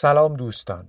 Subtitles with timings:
[0.00, 0.88] سلام دوستان.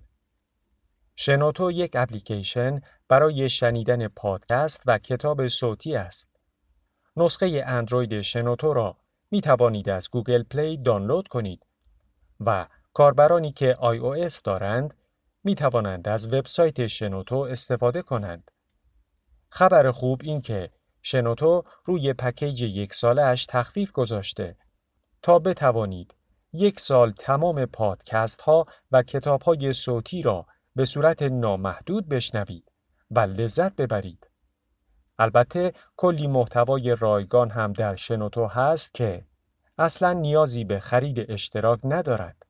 [1.16, 6.29] شنوتو یک اپلیکیشن برای شنیدن پادکست و کتاب صوتی است.
[7.17, 8.97] نسخه اندروید شنوتو را
[9.31, 11.65] می توانید از Google Play دانلود کنید
[12.39, 14.93] و کاربرانی که iOS دارند
[15.44, 18.52] می توانند از وبسایت شنوتو استفاده کنند.
[19.50, 20.70] خبر خوب این که
[21.02, 24.57] شنوتو روی پکیج یک سالش تخفیف گذاشته
[25.21, 26.16] تا بتوانید
[26.54, 30.45] یک سال تمام پادکست ها و کتاب های صوتی را
[30.75, 32.72] به صورت نامحدود بشنوید
[33.12, 34.27] و لذت ببرید.
[35.20, 39.25] البته کلی محتوای رایگان هم در شنوتو هست که
[39.77, 42.45] اصلا نیازی به خرید اشتراک ندارد.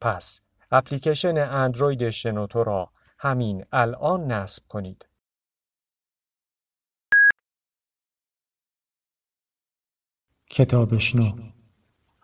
[0.00, 5.06] پس اپلیکیشن اندروید شنوتو را همین الان نصب کنید.
[10.50, 11.50] کتابشنو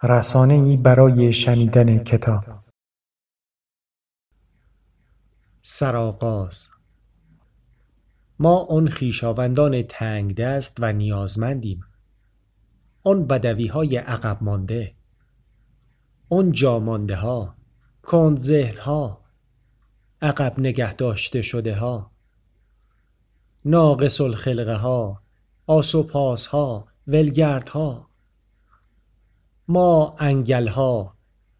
[0.06, 2.44] رسانه ای برای شنیدن کتاب.
[5.62, 6.68] سرآغاز.
[8.38, 11.84] ما اون خیشاوندان تنگ دست و نیازمندیم.
[13.02, 14.94] اون بدوی های عقب مانده.
[16.28, 17.56] اون جامانده ها
[18.02, 19.24] کند ذهن ها
[20.22, 22.10] عقب نگه داشته شده ها
[23.64, 25.22] ناقص الخلقه ها
[25.66, 28.05] آسوپاس ها ولگرد ها
[29.68, 31.16] ما انگلها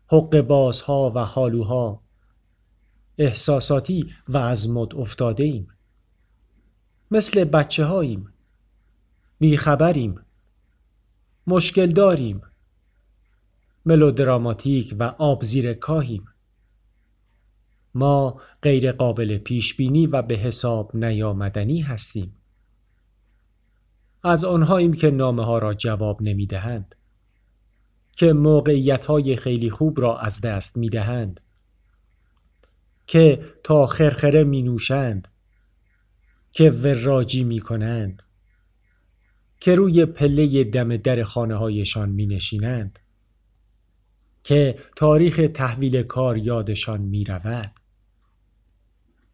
[0.07, 2.03] حق بازها و حالوها
[3.19, 5.69] احساساتی و از مد افتاده ایم
[7.11, 8.33] مثل بچه هاییم
[9.39, 10.21] بیخبریم.
[11.47, 12.43] مشکل داریم
[13.87, 16.25] ملودراماتیک و آب زیر کاهیم
[17.95, 22.37] ما غیر قابل پیش بینی و به حساب نیامدنی هستیم.
[24.23, 26.96] از آنهاییم که نامه ها را جواب نمی دهند
[28.17, 31.41] که موقعیت های خیلی خوب را از دست می دهند
[33.07, 35.29] که تا خرخره می نوشند
[36.53, 38.23] که وراجی می کنند
[39.61, 42.99] که روی پله دم در خانه هایشان می نشینند
[44.45, 47.73] که تاریخ تحویل کار یادشان می رود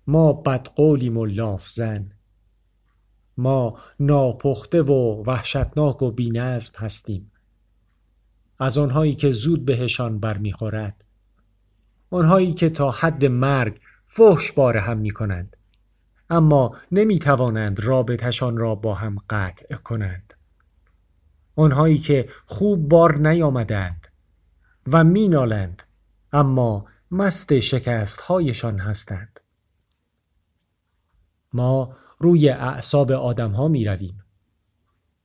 [0.06, 2.12] ما بدقولیم و لافزن
[3.36, 7.31] ما ناپخته و وحشتناک و بینظم هستیم.
[8.62, 11.04] از آنهایی که زود بهشان برمیخورد.
[12.10, 15.56] آنهایی که تا حد مرگ فحش بار هم می کنند
[16.30, 20.34] اما نمی توانند رابطشان را با هم قطع کنند.
[21.56, 24.08] آنهایی که خوب بار نیامدند
[24.86, 25.82] و مینالند
[26.32, 29.40] اما مست شکست هایشان هستند.
[31.52, 34.24] ما روی اعصاب آدم ها می رویم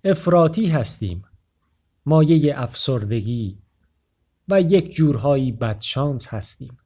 [0.03, 1.26] افراطی هستیم.
[2.09, 3.61] مایه افسردگی
[4.47, 6.77] و یک جورهایی بدشانس هستیم.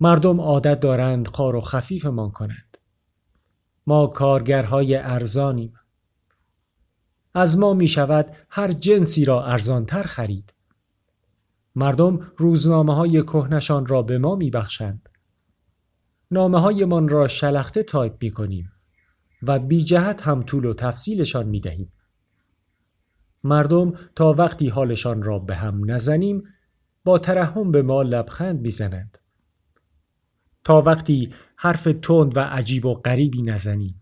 [0.00, 2.78] مردم عادت دارند خار و خفیفمان کنند.
[3.86, 5.74] ما کارگرهای ارزانیم.
[7.34, 10.54] از ما می شود هر جنسی را ارزانتر خرید.
[11.74, 15.08] مردم روزنامه های کهنشان را به ما می بخشند.
[16.30, 18.72] نامه های من را شلخته تایپ می کنیم
[19.42, 21.92] و بی جهت هم طول و تفصیلشان می دهیم.
[23.44, 26.42] مردم تا وقتی حالشان را به هم نزنیم
[27.04, 29.18] با ترحم به ما لبخند می‌زنند.
[30.64, 34.00] تا وقتی حرف تند و عجیب و غریبی نزنیم.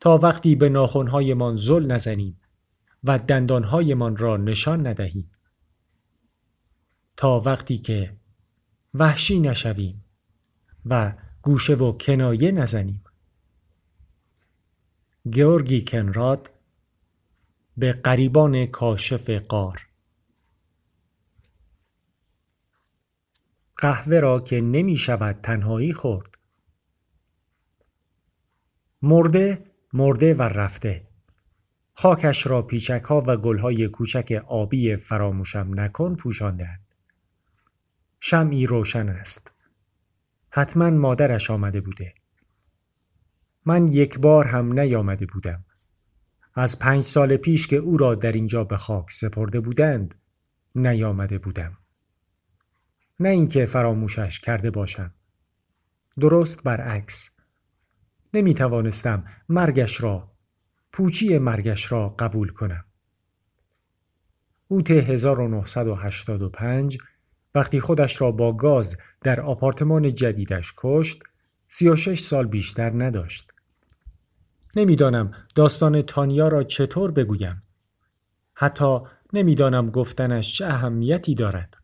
[0.00, 2.40] تا وقتی به ناخونهایمان زل نزنیم
[3.04, 5.30] و دندانهایمان را نشان ندهیم.
[7.16, 8.16] تا وقتی که
[8.94, 10.04] وحشی نشویم
[10.86, 13.04] و گوشه و کنایه نزنیم.
[15.30, 16.50] گیورگی کنراد
[17.76, 19.90] به قریبان کاشف قار
[23.76, 26.38] قهوه را که نمی شود تنهایی خورد.
[29.02, 31.08] مرده مرده و رفته.
[31.94, 36.94] خاکش را پیچک ها و گل های کوچک آبی فراموشم نکن پوشاندند
[38.20, 39.52] شمعی روشن است.
[40.50, 42.14] حتما مادرش آمده بوده.
[43.64, 45.64] من یک بار هم نیامده بودم.
[46.54, 50.14] از پنج سال پیش که او را در اینجا به خاک سپرده بودند
[50.74, 51.78] نیامده بودم.
[53.20, 55.14] نه اینکه فراموشش کرده باشم.
[56.20, 57.30] درست برعکس.
[58.34, 60.32] نمی توانستم مرگش را
[60.92, 62.84] پوچی مرگش را قبول کنم.
[64.68, 66.98] اوت 1985
[67.54, 71.22] وقتی خودش را با گاز در آپارتمان جدیدش کشت
[71.68, 73.52] 36 سال بیشتر نداشت.
[74.76, 77.62] نمی‌دانم داستان تانیا را چطور بگویم.
[78.54, 78.98] حتی
[79.32, 81.76] نمی‌دانم گفتنش چه اهمیتی دارد.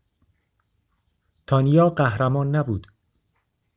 [1.46, 2.86] تانیا قهرمان نبود.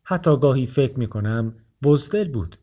[0.03, 2.57] حتی گاهی فکر می کنم بزدل بود.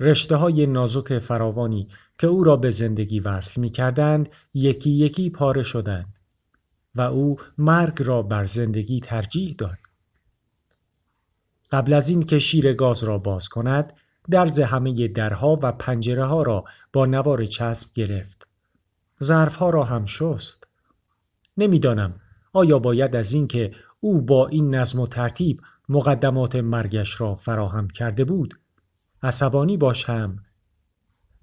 [0.00, 5.62] رشته های نازک فراوانی که او را به زندگی وصل می کردند یکی یکی پاره
[5.62, 6.14] شدند
[6.94, 9.78] و او مرگ را بر زندگی ترجیح داد.
[11.70, 13.92] قبل از این که شیر گاز را باز کند
[14.30, 18.46] درز همه درها و پنجره ها را با نوار چسب گرفت.
[19.22, 20.68] ظرف ها را هم شست.
[21.56, 22.20] نمی‌دانم
[22.52, 28.24] آیا باید از اینکه او با این نظم و ترتیب مقدمات مرگش را فراهم کرده
[28.24, 28.54] بود
[29.22, 30.38] عصبانی باشم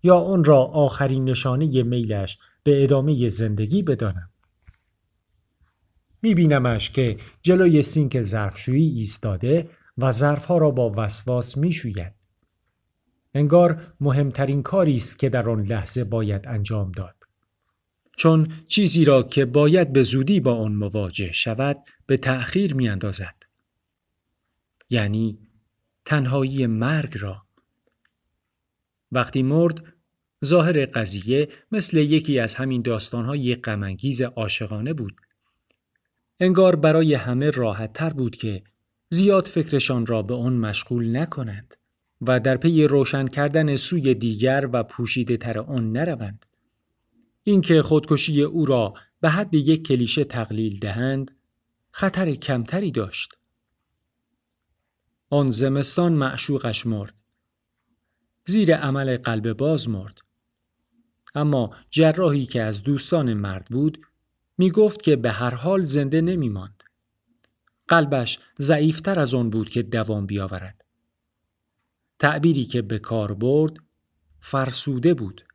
[0.04, 4.30] یا آن را آخرین نشانه میلش به ادامه زندگی بدانم
[6.22, 12.20] میبینمش که جلوی سینک ظرفشویی ایستاده و ظرفها را با وسواس می‌شوید
[13.33, 17.16] انگار مهمترین کاری است که در آن لحظه باید انجام داد.
[18.18, 23.36] چون چیزی را که باید به زودی با آن مواجه شود به تأخیر میاندازد.
[24.89, 25.39] یعنی
[26.06, 27.45] تنهایی مرگ را.
[29.12, 29.83] وقتی مرد
[30.45, 35.16] ظاهر قضیه مثل یکی از همین داستانهای غمانگیز عاشقانه بود
[36.39, 38.63] انگار برای همه راحت تر بود که
[39.10, 41.75] زیاد فکرشان را به آن مشغول نکنند.
[42.21, 46.45] و در پی روشن کردن سوی دیگر و پوشیده تر آن نروند.
[47.44, 51.31] اینکه خودکشی او را به حد یک کلیشه تقلیل دهند
[51.91, 53.33] خطر کمتری داشت.
[55.29, 57.21] آن زمستان معشوقش مرد.
[58.45, 60.18] زیر عمل قلب باز مرد.
[61.35, 64.06] اما جراحی که از دوستان مرد بود
[64.57, 66.83] می گفت که به هر حال زنده نمی ماند.
[67.88, 70.81] قلبش ضعیفتر از آن بود که دوام بیاورد.
[72.21, 73.73] تعبیری که به کار برد
[74.39, 75.45] فرسوده بود.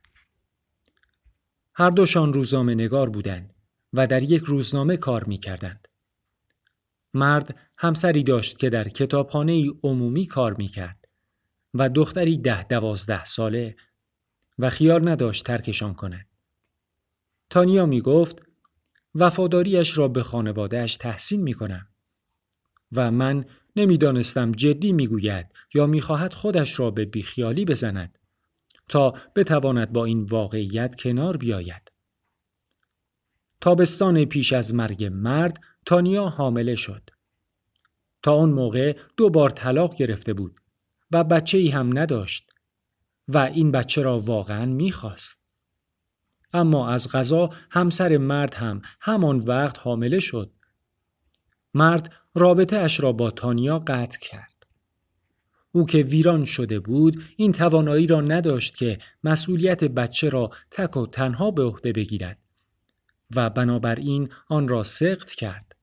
[1.73, 3.53] هر دوشان روزنامه نگار بودند
[3.93, 5.87] و در یک روزنامه کار می کردند.
[7.13, 11.07] مرد همسری داشت که در کتابخانه عمومی کار می کرد
[11.73, 13.75] و دختری ده دوازده ساله
[14.59, 16.27] و خیال نداشت ترکشان کند.
[17.49, 18.41] تانیا می گفت
[19.15, 21.87] وفاداریش را به خانوادهش تحسین می کنم
[22.91, 23.45] و من
[23.77, 28.19] نمی‌دانستم جدی می‌گوید یا می‌خواهد خودش را به بیخیالی بزند
[28.89, 31.91] تا بتواند با این واقعیت کنار بیاید.
[33.61, 37.09] تابستان پیش از مرگ مرد تانیا حامله شد.
[38.23, 40.59] تا اون موقع دو بار طلاق گرفته بود
[41.11, 42.53] و بچه ای هم نداشت
[43.27, 45.39] و این بچه را واقعا می‌خواست.
[46.53, 50.51] اما از غذا همسر مرد هم همان وقت حامله شد.
[51.73, 54.65] مرد رابطه اش را با تانیا قطع کرد.
[55.71, 61.07] او که ویران شده بود این توانایی را نداشت که مسئولیت بچه را تک و
[61.07, 62.37] تنها به عهده بگیرد
[63.35, 65.75] و بنابراین آن را سخت کرد.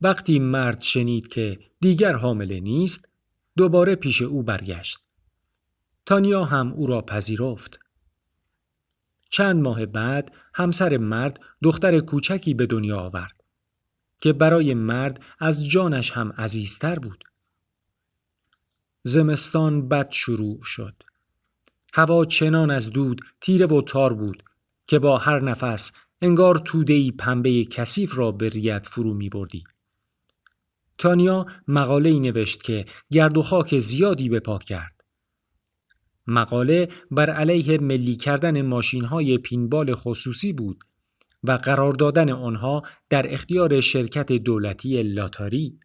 [0.00, 3.08] وقتی مرد شنید که دیگر حامله نیست
[3.56, 4.98] دوباره پیش او برگشت.
[6.06, 7.78] تانیا هم او را پذیرفت.
[9.30, 13.42] چند ماه بعد همسر مرد دختر کوچکی به دنیا آورد
[14.20, 17.24] که برای مرد از جانش هم عزیزتر بود.
[19.02, 20.94] زمستان بد شروع شد.
[21.92, 24.42] هوا چنان از دود تیره و تار بود
[24.86, 25.92] که با هر نفس
[26.22, 29.64] انگار تودهی پنبه کثیف را به ریت فرو می بردی.
[30.98, 35.04] تانیا مقاله ای نوشت که گرد و خاک زیادی به پاک کرد.
[36.26, 40.84] مقاله بر علیه ملی کردن ماشین های پینبال خصوصی بود
[41.48, 45.80] و قرار دادن آنها در اختیار شرکت دولتی لاتاری.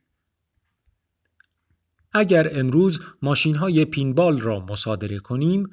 [2.14, 5.70] اگر امروز ماشین های پینبال را مصادره کنیم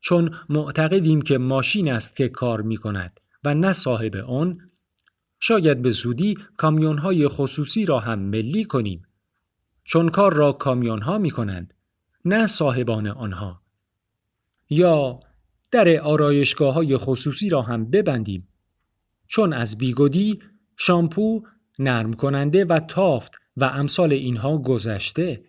[0.00, 4.58] چون معتقدیم که ماشین است که کار می کند و نه صاحب آن
[5.40, 9.02] شاید به زودی کامیون های خصوصی را هم ملی کنیم
[9.84, 11.74] چون کار را کامیون ها می کنند
[12.24, 13.62] نه صاحبان آنها
[14.70, 15.20] یا
[15.70, 18.48] در آرایشگاه های خصوصی را هم ببندیم
[19.28, 20.38] چون از بیگودی
[20.76, 21.42] شامپو
[21.78, 25.44] نرم کننده و تافت و امثال اینها گذشته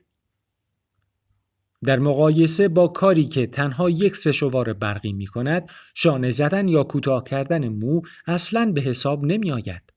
[1.84, 7.24] در مقایسه با کاری که تنها یک سشوار برقی می کند شانه زدن یا کوتاه
[7.24, 9.94] کردن مو اصلا به حساب نمی آید.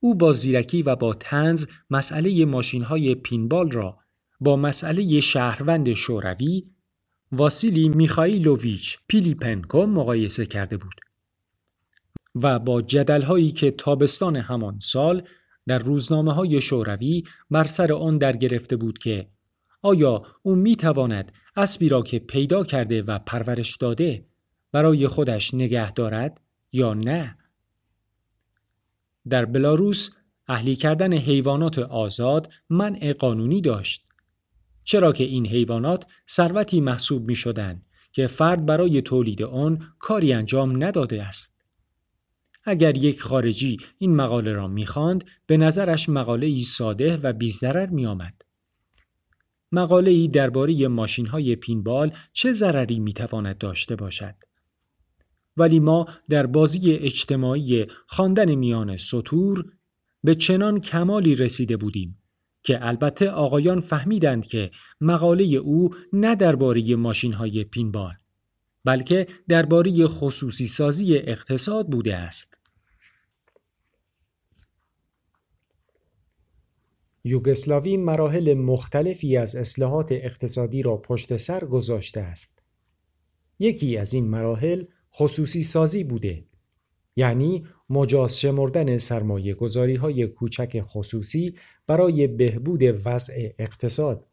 [0.00, 3.98] او با زیرکی و با تنز مسئله ماشین های پینبال را
[4.40, 6.64] با مسئله شهروند شوروی
[7.32, 11.05] واسیلی میخائیلوویچ پیلیپنکو مقایسه کرده بود
[12.42, 15.22] و با جدل هایی که تابستان همان سال
[15.66, 19.28] در روزنامه های شوروی بر سر آن در گرفته بود که
[19.82, 24.24] آیا او می تواند اسبی را که پیدا کرده و پرورش داده
[24.72, 26.40] برای خودش نگه دارد
[26.72, 27.36] یا نه؟
[29.28, 30.10] در بلاروس
[30.48, 34.06] اهلی کردن حیوانات آزاد منع قانونی داشت.
[34.84, 40.84] چرا که این حیوانات ثروتی محسوب می شدن که فرد برای تولید آن کاری انجام
[40.84, 41.55] نداده است.
[42.66, 48.06] اگر یک خارجی این مقاله را می‌خواند به نظرش مقاله ای ساده و بیزرر می
[48.06, 48.42] آمد.
[49.72, 54.34] مقاله ای درباره ماشین های پینبال چه ضرری می تواند داشته باشد؟
[55.56, 59.64] ولی ما در بازی اجتماعی خواندن میان سطور
[60.24, 62.18] به چنان کمالی رسیده بودیم
[62.62, 64.70] که البته آقایان فهمیدند که
[65.00, 68.14] مقاله او نه درباره ماشین های پینبال
[68.86, 72.54] بلکه درباره خصوصی سازی اقتصاد بوده است.
[77.24, 82.58] یوگسلاوی مراحل مختلفی از اصلاحات اقتصادی را پشت سر گذاشته است.
[83.58, 86.44] یکی از این مراحل خصوصی سازی بوده
[87.16, 91.54] یعنی مجاز شمردن سرمایه گذاری های کوچک خصوصی
[91.86, 94.26] برای بهبود وضع اقتصاد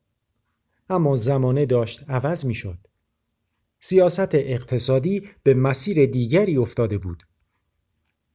[0.89, 2.92] اما زمانه داشت عوض می شد.
[3.85, 7.23] سیاست اقتصادی به مسیر دیگری افتاده بود.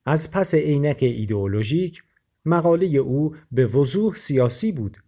[0.06, 2.02] از پس عینک ایدئولوژیک
[2.44, 4.98] مقاله او به وضوح سیاسی بود.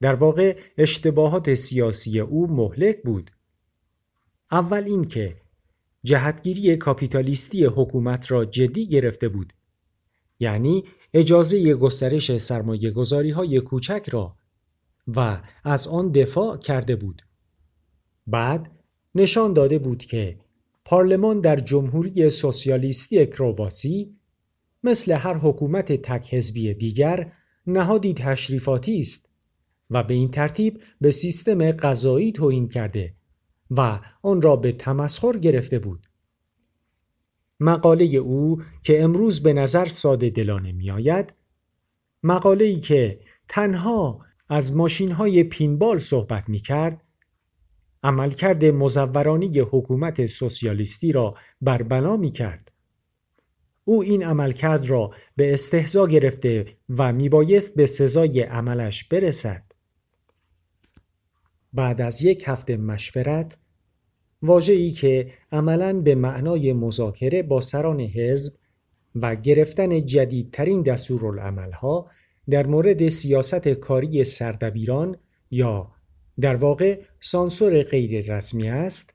[0.00, 3.30] در واقع اشتباهات سیاسی او مهلک بود.
[4.50, 5.36] اول اینکه
[6.04, 9.52] جهتگیری کاپیتالیستی حکومت را جدی گرفته بود.
[10.40, 14.36] یعنی اجازه گسترش سرمایه گذاری های کوچک را
[15.16, 17.22] و از آن دفاع کرده بود.
[18.26, 18.81] بعد
[19.14, 20.38] نشان داده بود که
[20.84, 24.16] پارلمان در جمهوری سوسیالیستی کرواسی
[24.82, 27.32] مثل هر حکومت تک حزبی دیگر
[27.66, 29.28] نهادی تشریفاتی است
[29.90, 33.14] و به این ترتیب به سیستم قضایی توهین کرده
[33.70, 36.06] و آن را به تمسخر گرفته بود.
[37.60, 41.36] مقاله او که امروز به نظر ساده دلانه می آید
[42.22, 47.02] مقاله ای که تنها از ماشین های پینبال صحبت می کرد
[48.02, 52.72] عملکرد مزورانی حکومت سوسیالیستی را بربنا می کرد.
[53.84, 59.62] او این عملکرد را به استهزا گرفته و میبایست به سزای عملش برسد.
[61.72, 63.58] بعد از یک هفته مشورت
[64.42, 68.52] واجهی که عملا به معنای مذاکره با سران حزب
[69.14, 72.10] و گرفتن جدیدترین دستورالعملها
[72.50, 75.16] در مورد سیاست کاری سردبیران
[75.50, 75.92] یا
[76.40, 79.14] در واقع سانسور غیر رسمی است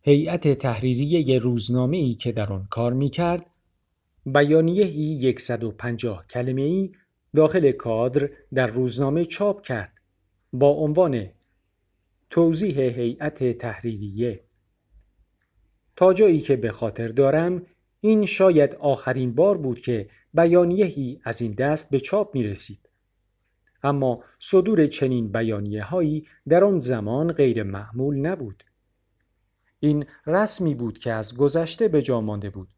[0.00, 3.46] هیئت تحریریه روزنامه ای که در آن کار می کرد
[4.26, 6.92] بیانیه ای 150 کلمه ای
[7.36, 10.00] داخل کادر در روزنامه چاپ کرد
[10.52, 11.28] با عنوان
[12.30, 14.44] توضیح هیئت تحریریه
[15.96, 17.66] تا جایی که به خاطر دارم
[18.00, 22.89] این شاید آخرین بار بود که بیانیهی از این دست به چاپ می رسید.
[23.82, 28.64] اما صدور چنین بیانیه هایی در آن زمان غیر معمول نبود.
[29.80, 32.68] این رسمی بود که از گذشته به جا مانده بود.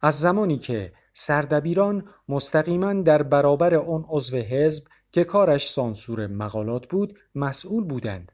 [0.00, 7.18] از زمانی که سردبیران مستقیما در برابر آن عضو حزب که کارش سانسور مقالات بود
[7.34, 8.32] مسئول بودند.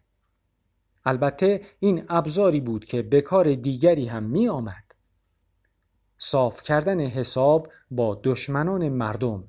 [1.05, 4.95] البته این ابزاری بود که به کار دیگری هم می آمد.
[6.19, 9.45] صاف کردن حساب با دشمنان مردم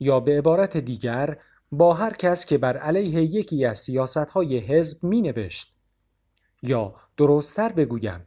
[0.00, 1.38] یا به عبارت دیگر
[1.72, 5.74] با هر کس که بر علیه یکی از سیاست های حزب می نوشت
[6.62, 8.26] یا درستتر بگویم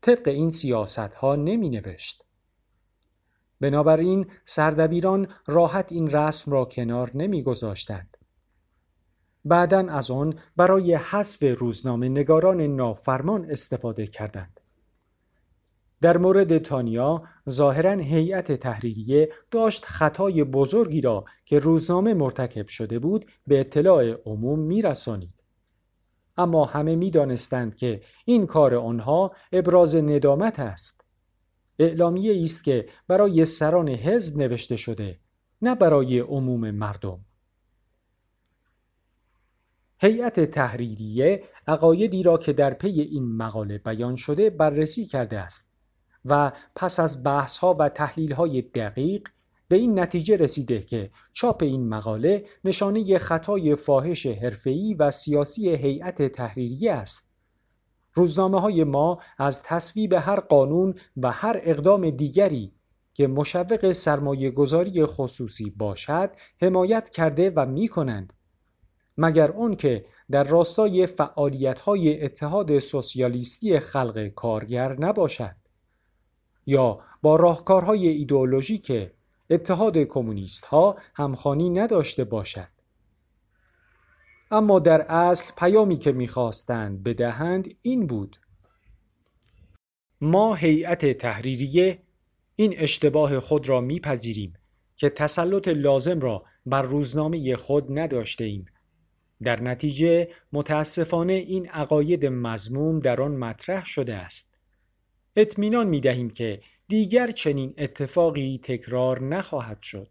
[0.00, 2.24] طبق این سیاست ها نمی نوشت.
[3.60, 8.16] بنابراین سردبیران راحت این رسم را کنار نمی گذاشتند.
[9.44, 14.60] بعدا از آن برای حذف روزنامه نگاران نافرمان استفاده کردند.
[16.02, 23.30] در مورد تانیا ظاهرا هیئت تحریریه داشت خطای بزرگی را که روزنامه مرتکب شده بود
[23.46, 25.34] به اطلاع عموم میرسانید.
[26.36, 31.04] اما همه می‌دانستند که این کار آنها ابراز ندامت است.
[31.78, 35.18] اعلامیه است که برای سران حزب نوشته شده
[35.62, 37.24] نه برای عموم مردم.
[39.98, 45.69] هیئت تحریریه عقایدی را که در پی این مقاله بیان شده بررسی کرده است
[46.24, 49.28] و پس از بحث ها و تحلیل های دقیق
[49.68, 56.22] به این نتیجه رسیده که چاپ این مقاله نشانه خطای فاحش حرفه‌ای و سیاسی هیئت
[56.22, 57.30] تحریریه است.
[58.14, 62.72] روزنامه های ما از تصویب هر قانون و هر اقدام دیگری
[63.14, 66.30] که مشوق سرمایه گذاری خصوصی باشد
[66.62, 68.32] حمایت کرده و می کنند
[69.18, 71.08] مگر اون که در راستای
[71.84, 75.59] های اتحاد سوسیالیستی خلق کارگر نباشد
[76.70, 79.10] یا با راهکارهای ایدئولوژیک
[79.50, 82.68] اتحاد کمونیست ها همخانی نداشته باشد.
[84.50, 88.36] اما در اصل پیامی که می‌خواستند بدهند این بود
[90.20, 92.02] ما هیئت تحریریه
[92.56, 94.54] این اشتباه خود را میپذیریم
[94.96, 98.66] که تسلط لازم را بر روزنامه خود نداشته ایم.
[99.42, 104.49] در نتیجه متاسفانه این عقاید مزموم در آن مطرح شده است.
[105.40, 110.08] اطمینان می دهیم که دیگر چنین اتفاقی تکرار نخواهد شد.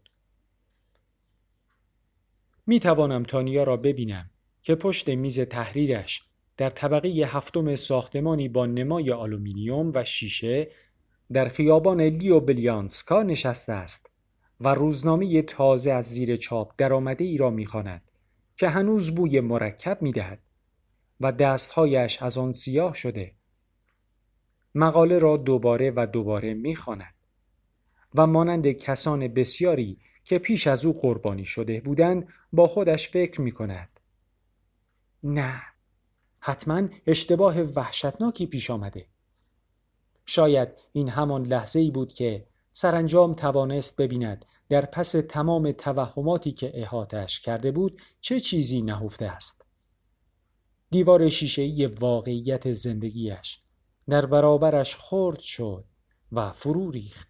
[2.66, 4.30] می توانم تانیا را ببینم
[4.62, 6.22] که پشت میز تحریرش
[6.56, 10.70] در طبقه هفتم ساختمانی با نمای آلومینیوم و شیشه
[11.32, 14.10] در خیابان لیوبلیانسکا نشسته است
[14.60, 18.02] و روزنامه تازه از زیر چاپ درآمده ای را می‌خواند
[18.56, 20.38] که هنوز بوی مرکب می‌دهد
[21.20, 23.39] و دستهایش از آن سیاه شده
[24.74, 27.14] مقاله را دوباره و دوباره می‌خواند
[28.14, 33.52] و مانند کسان بسیاری که پیش از او قربانی شده بودند با خودش فکر می
[33.52, 34.00] کند.
[35.22, 35.62] نه
[36.40, 39.06] حتما اشتباه وحشتناکی پیش آمده
[40.26, 46.72] شاید این همان لحظه ای بود که سرانجام توانست ببیند در پس تمام توهماتی که
[46.74, 49.64] احاتش کرده بود چه چیزی نهفته است
[50.90, 53.60] دیوار شیشهای واقعیت زندگیش
[54.10, 55.84] در برابرش خرد شد
[56.32, 57.29] و فرو ریخت.